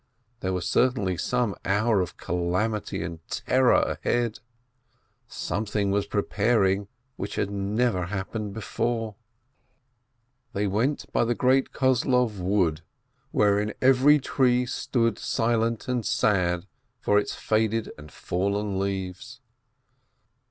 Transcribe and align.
There 0.39 0.51
was 0.51 0.67
certainly 0.67 1.15
some 1.15 1.53
hour 1.63 2.01
of 2.01 2.17
calamity 2.17 3.03
and 3.03 3.19
terror 3.29 3.99
ahead, 4.03 4.39
something 5.27 5.91
was 5.91 6.07
preparing 6.07 6.87
which 7.17 7.35
had 7.35 7.51
never 7.51 8.05
happened 8.07 8.55
before. 8.55 9.13
548 10.53 10.53
BERKOWITZ 10.53 10.53
They 10.53 11.05
wenf 11.05 11.13
by 11.13 11.23
the 11.23 11.35
great 11.35 11.71
Kozlov 11.71 12.39
wood, 12.39 12.81
wherein 13.29 13.75
every 13.79 14.17
tree 14.17 14.65
stood 14.65 15.19
silent 15.19 15.87
and 15.87 16.03
sad 16.03 16.65
for 16.99 17.19
its 17.19 17.35
faded 17.35 17.91
and 17.95 18.11
fallen 18.11 18.79
leaves. 18.79 19.39